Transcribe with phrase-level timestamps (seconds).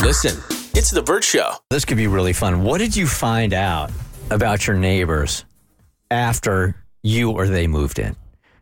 [0.00, 0.40] Listen,
[0.76, 1.54] it's The Bert Show.
[1.70, 2.62] This could be really fun.
[2.62, 3.90] What did you find out
[4.30, 5.44] about your neighbors
[6.08, 8.14] after you or they moved in?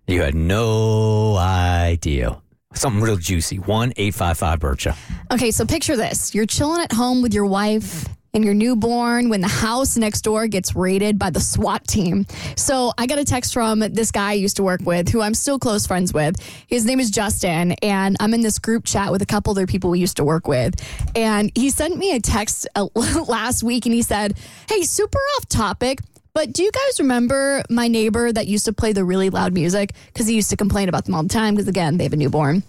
[0.07, 2.41] You had no idea.
[2.73, 3.59] Something real juicy.
[3.59, 4.97] 1 855 Bircha.
[5.31, 6.35] Okay, so picture this.
[6.35, 10.47] You're chilling at home with your wife and your newborn when the house next door
[10.47, 12.27] gets raided by the SWAT team.
[12.55, 15.33] So I got a text from this guy I used to work with who I'm
[15.33, 16.37] still close friends with.
[16.67, 19.89] His name is Justin, and I'm in this group chat with a couple other people
[19.89, 20.75] we used to work with.
[21.17, 22.69] And he sent me a text
[23.27, 26.01] last week and he said, Hey, super off topic.
[26.35, 29.95] But do you guys remember my neighbor that used to play the really loud music?
[30.13, 32.17] Because he used to complain about them all the time because, again, they have a
[32.17, 32.63] newborn.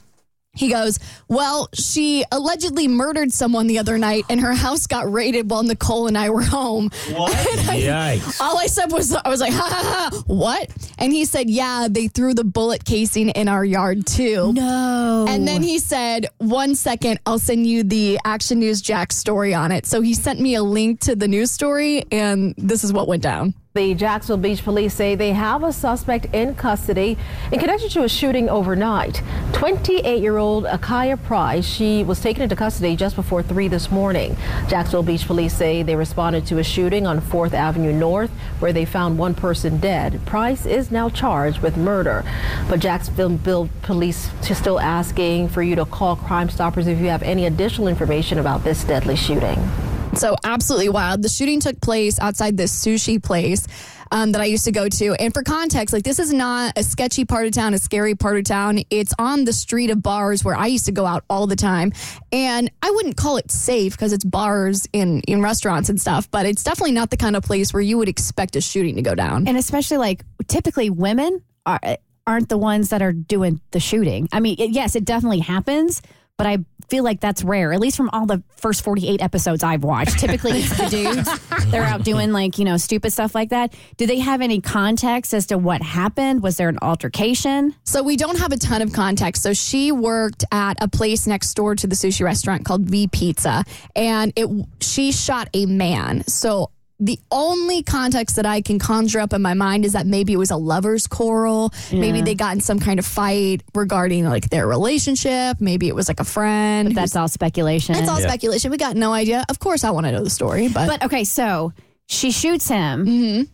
[0.58, 5.50] He goes, Well, she allegedly murdered someone the other night and her house got raided
[5.50, 6.90] while Nicole and I were home.
[7.12, 7.32] What?
[7.68, 8.42] Yikes.
[8.42, 10.70] All I said was, I was like, ha ha ha, what?
[10.98, 14.54] And he said, Yeah, they threw the bullet casing in our yard too.
[14.54, 15.26] No.
[15.30, 19.72] And then he said, One second, I'll send you the Action News Jack story on
[19.72, 19.86] it.
[19.86, 23.24] So he sent me a link to the news story, and this is what went
[23.24, 23.54] down.
[23.78, 27.16] The Jacksonville Beach Police say they have a suspect in custody
[27.52, 29.22] in connection to a shooting overnight.
[29.52, 34.36] 28-year-old Akaya Price, she was taken into custody just before 3 this morning.
[34.68, 38.84] Jacksonville Beach Police say they responded to a shooting on 4th Avenue North where they
[38.84, 40.26] found one person dead.
[40.26, 42.26] Price is now charged with murder.
[42.68, 47.22] But Jacksonville Police is still asking for you to call Crime Stoppers if you have
[47.22, 49.70] any additional information about this deadly shooting.
[50.16, 51.22] So absolutely wild.
[51.22, 53.68] The shooting took place outside this sushi place
[54.12, 55.14] um, that I used to go to.
[55.14, 58.38] And for context, like this is not a sketchy part of town, a scary part
[58.38, 58.80] of town.
[58.90, 61.94] It's on the street of bars where I used to go out all the time.
[62.32, 66.46] And I wouldn't call it safe because it's bars in, in restaurants and stuff, but
[66.46, 69.16] it's definitely not the kind of place where you would expect a shooting to go
[69.16, 69.48] down.
[69.48, 71.80] And especially like typically women are
[72.26, 74.28] aren't the ones that are doing the shooting.
[74.34, 76.02] I mean, it, yes, it definitely happens,
[76.38, 76.58] but I
[76.90, 80.20] feel like that's rare, at least from all the first 48 episodes I've watched.
[80.20, 81.72] Typically, it's the dudes.
[81.72, 83.74] They're out doing like, you know, stupid stuff like that.
[83.98, 86.44] Do they have any context as to what happened?
[86.44, 87.76] Was there an altercation?
[87.84, 89.44] So we don't have a ton of context.
[89.44, 93.64] So she worked at a place next door to the sushi restaurant called V Pizza,
[93.96, 94.48] and it
[94.80, 96.26] she shot a man.
[96.28, 100.34] So the only context that I can conjure up in my mind is that maybe
[100.34, 101.72] it was a lover's quarrel.
[101.92, 102.00] Yeah.
[102.00, 105.58] Maybe they got in some kind of fight regarding like their relationship.
[105.60, 106.90] Maybe it was like a friend.
[106.90, 107.96] But that's all speculation.
[107.96, 108.28] It's all yeah.
[108.28, 108.72] speculation.
[108.72, 109.46] We got no idea.
[109.50, 111.24] Of course, I want to know the story, but but okay.
[111.24, 111.74] So
[112.08, 113.06] she shoots him.
[113.06, 113.54] Mm-hmm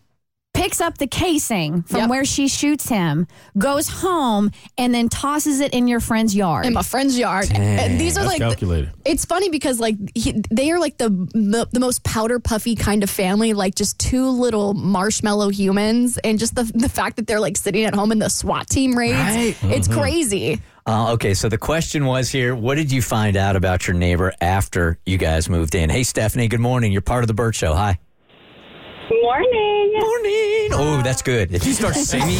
[0.54, 2.10] picks up the casing from yep.
[2.10, 3.26] where she shoots him,
[3.58, 6.64] goes home, and then tosses it in your friend's yard.
[6.64, 7.48] In my friend's yard.
[7.48, 8.92] Dang, and these are like calculated.
[9.04, 13.02] It's funny because like he, they are like the, the, the most powder puffy kind
[13.02, 17.40] of family, like just two little marshmallow humans, and just the the fact that they're
[17.40, 19.14] like sitting at home in the SWAT team raids.
[19.14, 19.56] Right.
[19.64, 20.00] It's mm-hmm.
[20.00, 20.60] crazy.
[20.86, 24.32] Uh, okay, so the question was here: What did you find out about your neighbor
[24.40, 25.90] after you guys moved in?
[25.90, 26.48] Hey, Stephanie.
[26.48, 26.92] Good morning.
[26.92, 27.74] You're part of the Bert Show.
[27.74, 27.98] Hi.
[29.10, 29.92] Morning.
[29.98, 30.68] Morning.
[30.72, 31.52] Oh, that's good.
[31.54, 32.38] If you start singing,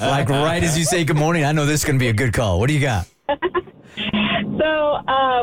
[0.00, 2.12] like right as you say good morning, I know this is going to be a
[2.12, 2.60] good call.
[2.60, 3.06] What do you got?
[3.28, 3.40] so, uh,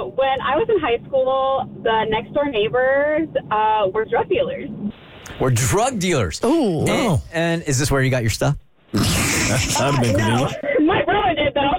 [0.06, 4.70] when I was in high school, the next door neighbors uh, were drug dealers.
[5.42, 6.42] We're drug dealers.
[6.44, 6.80] Ooh.
[6.82, 7.22] And, Oh.
[7.34, 8.56] and is this where you got your stuff?
[8.94, 10.86] That'd have been No, convenient.
[10.86, 11.74] my brother did though.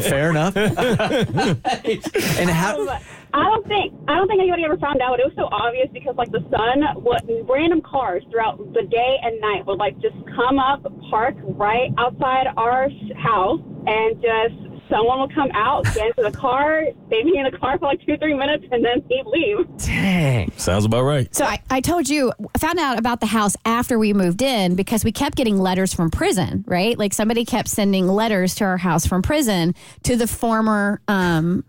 [0.00, 0.56] Fair enough.
[0.56, 2.88] and how?
[2.88, 2.98] Um,
[3.36, 5.20] I don't think I don't think anybody ever found out.
[5.20, 9.38] It was so obvious because like the sun, what random cars throughout the day and
[9.40, 15.34] night would like just come up, park right outside our house, and just someone would
[15.34, 18.34] come out, get into the car, they'd be in the car for like two, three
[18.34, 19.66] minutes, and then he'd leave.
[19.78, 20.50] Dang.
[20.56, 21.34] Sounds about right.
[21.34, 24.76] So I, I told you, I found out about the house after we moved in
[24.76, 26.98] because we kept getting letters from prison, right?
[26.98, 31.64] Like somebody kept sending letters to our house from prison to the former um,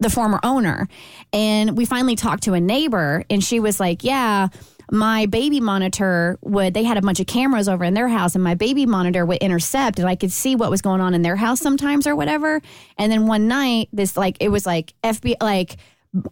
[0.00, 0.88] the former owner.
[1.32, 4.48] And we finally talked to a neighbor and she was like, Yeah,
[4.90, 8.44] my baby monitor would they had a bunch of cameras over in their house and
[8.44, 11.36] my baby monitor would intercept and I could see what was going on in their
[11.36, 12.60] house sometimes or whatever.
[12.98, 15.76] And then one night this like it was like FBI like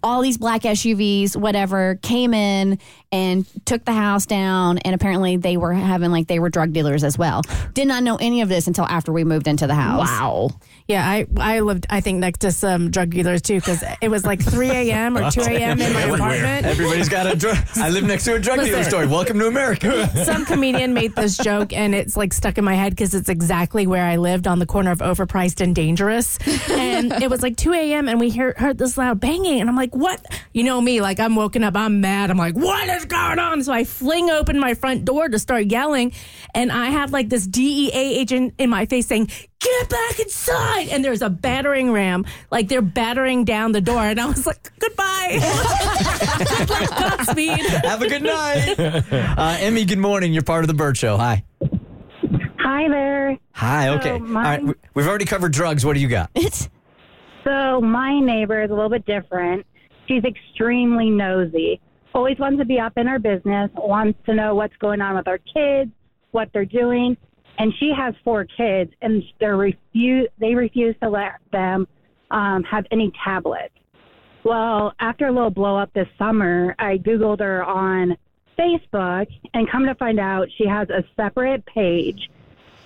[0.03, 2.79] all these black SUVs, whatever, came in
[3.11, 4.79] and took the house down.
[4.79, 7.43] And apparently they were having like they were drug dealers as well.
[7.75, 10.09] Did not know any of this until after we moved into the house.
[10.09, 10.51] Wow.
[10.89, 14.25] Yeah, I I lived I think next to some drug dealers too because it was
[14.25, 15.17] like 3 a.m.
[15.17, 15.81] or 2 a.m.
[15.81, 16.67] in my apartment.
[16.67, 17.57] Everybody's got a drug.
[17.77, 18.91] I live next to a drug dealer Listen.
[18.91, 19.07] story.
[19.07, 20.09] Welcome to America.
[20.25, 23.87] Some comedian made this joke and it's like stuck in my head because it's exactly
[23.87, 26.39] where I lived on the corner of Overpriced and Dangerous.
[26.71, 28.09] And it was like 2 a.m.
[28.09, 30.23] and we hear, heard this loud banging and I'm like, what?
[30.53, 32.31] You know me, like I'm woken up, I'm mad.
[32.31, 33.63] I'm like, what is going on?
[33.65, 36.13] So I fling open my front door to start yelling.
[36.55, 39.31] And I have like this DEA agent in my face saying,
[39.61, 40.89] get back inside.
[40.91, 44.01] And there's a battering ram, like they're battering down the door.
[44.03, 45.39] And I was like, goodbye.
[46.59, 47.61] Good luck, Godspeed.
[47.61, 48.75] Have a good night.
[49.43, 50.35] Uh, Emmy, good morning.
[50.35, 51.17] You're part of the Bert Show.
[51.17, 51.45] Hi.
[52.59, 53.39] Hi there.
[53.53, 53.89] Hi.
[53.91, 54.19] Okay.
[54.19, 54.63] my- All right.
[54.65, 55.87] we- We've already covered drugs.
[55.87, 56.31] What do you got?
[57.45, 59.67] So my neighbor is a little bit different.
[60.07, 61.81] She's extremely nosy.
[62.15, 65.27] Always wants to be up in our business, wants to know what's going on with
[65.27, 65.91] our kids,
[66.31, 67.17] what they're doing.
[67.59, 70.29] And she has four kids, and they refuse.
[70.39, 71.87] They refuse to let them
[72.31, 73.75] um, have any tablets.
[74.45, 78.17] Well, after a little blow up this summer, I Googled her on
[78.59, 82.29] Facebook and come to find out she has a separate page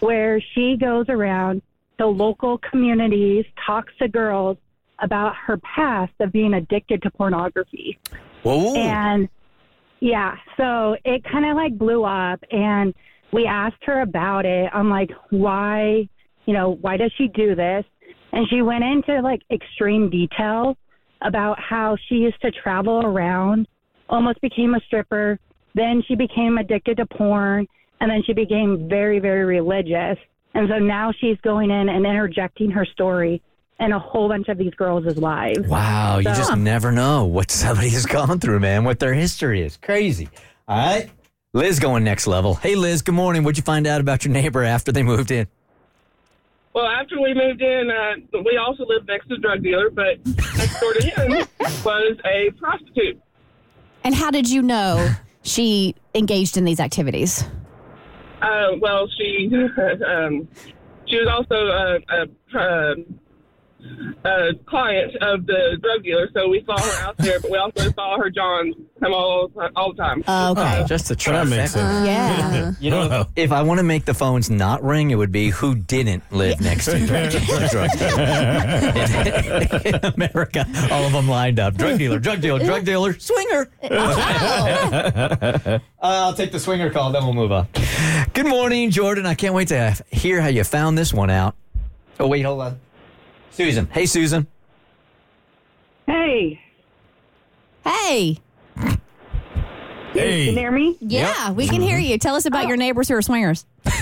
[0.00, 1.62] where she goes around
[1.98, 4.56] to local communities, talks to girls
[5.00, 7.98] about her past of being addicted to pornography.
[8.42, 8.74] Whoa.
[8.74, 9.28] And
[10.00, 12.94] yeah, so it kind of like blew up and
[13.32, 14.70] we asked her about it.
[14.72, 16.08] I'm like, why,
[16.46, 17.84] you know, why does she do this?
[18.32, 20.76] And she went into like extreme detail
[21.22, 23.66] about how she used to travel around,
[24.08, 25.38] almost became a stripper.
[25.74, 27.66] Then she became addicted to porn
[28.00, 30.18] and then she became very, very religious.
[30.56, 33.42] And so now she's going in and interjecting her story
[33.78, 35.68] in a whole bunch of these girls' lives.
[35.68, 39.76] Wow, you just never know what somebody has gone through, man, what their history is.
[39.76, 40.30] Crazy.
[40.66, 41.10] All right.
[41.52, 42.54] Liz going next level.
[42.54, 43.44] Hey, Liz, good morning.
[43.44, 45.46] What'd you find out about your neighbor after they moved in?
[46.72, 50.24] Well, after we moved in, uh, we also lived next to a drug dealer, but
[50.56, 51.46] next door to him
[51.84, 53.20] was a prostitute.
[54.04, 55.10] And how did you know
[55.42, 57.44] she engaged in these activities?
[58.46, 59.50] Uh, well, she
[60.06, 60.46] um,
[61.06, 61.98] she was also a,
[62.58, 62.94] a,
[64.24, 67.58] a, a client of the drug dealer, so we saw her out there, but we
[67.58, 70.22] also saw her John come all all the time.
[70.28, 70.84] Okay.
[70.86, 71.78] Just the That makes trifecta.
[71.78, 72.06] sense.
[72.06, 72.72] yeah.
[72.80, 75.74] You know, if I want to make the phones not ring, it would be who
[75.74, 77.06] didn't live next to a
[77.68, 78.22] drug dealer.
[79.84, 81.74] in, in America, all of them lined up.
[81.74, 83.68] Drug dealer, drug dealer, drug dealer, swinger.
[83.82, 87.66] Uh, I'll take the swinger call, then we'll move on.
[88.34, 89.26] Good morning, Jordan.
[89.26, 91.54] I can't wait to hear how you found this one out.
[92.20, 92.78] Oh, wait, hold on.
[93.56, 93.88] Susan.
[93.90, 94.46] Hey, Susan.
[96.06, 96.60] Hey,
[97.84, 98.38] Hey.
[98.74, 98.98] Hey.
[100.12, 100.52] can you Hey.
[100.52, 100.96] hear me?
[101.00, 102.18] Yeah, we can hear you.
[102.18, 103.64] Tell us about your neighbors who are swingers.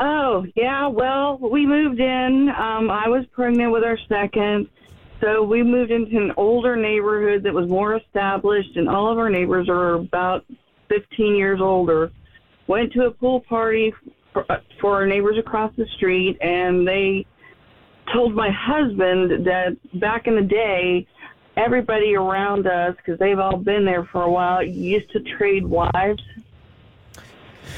[0.00, 0.88] Oh, yeah.
[0.88, 2.48] Well, we moved in.
[2.48, 4.66] Um, I was pregnant with our second.
[5.20, 9.30] So we moved into an older neighborhood that was more established, and all of our
[9.30, 10.44] neighbors are about
[10.88, 12.10] 15 years older.
[12.66, 13.94] Went to a pool party
[14.32, 17.24] for, uh, for our neighbors across the street, and they
[18.12, 21.06] told my husband that back in the day,
[21.56, 26.22] everybody around us, because they've all been there for a while, used to trade wives.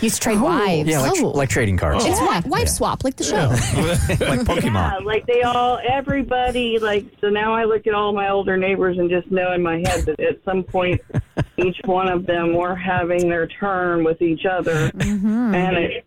[0.00, 0.44] Used to trade oh.
[0.44, 0.88] wives.
[0.88, 1.28] Yeah, like, Oh.
[1.28, 2.04] like trading cards.
[2.04, 2.40] It's Yeah.
[2.40, 3.48] wi- wife swap, like the show.
[4.26, 4.64] like Pokemon.
[4.74, 8.98] Yeah, like they all, everybody, like, so now I look at all my older neighbors
[8.98, 11.00] and just know in my head that at some point
[11.56, 14.90] each one of them were having their turn with each other.
[14.90, 15.54] Mm-hmm.
[15.54, 16.04] And it,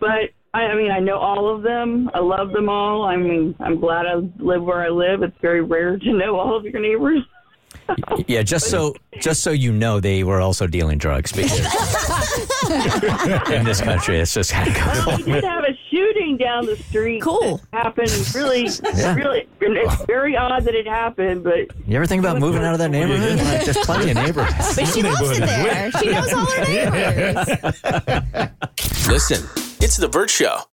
[0.00, 2.10] but I, I mean, I know all of them.
[2.12, 3.04] I love them all.
[3.04, 5.22] I mean, I'm glad I live where I live.
[5.22, 7.20] It's very rare to know all of your neighbors.
[8.28, 11.58] Yeah, just so just so you know, they were also dealing drugs because
[13.50, 15.24] in this country, it's just kind of goes Well, on.
[15.24, 17.20] we did have a shooting down the street.
[17.20, 17.60] Cool.
[17.72, 18.68] that Happened really,
[19.16, 19.48] really.
[19.60, 22.78] And it's very odd that it happened, but You ever think about moving out of
[22.78, 23.38] that neighborhood?
[23.38, 24.76] Like, there's plenty of neighborhoods.
[24.76, 25.90] But she loves it there.
[25.92, 26.64] She knows all her
[28.44, 29.08] neighbors.
[29.08, 29.48] Listen,
[29.80, 30.60] it's The Bert Show.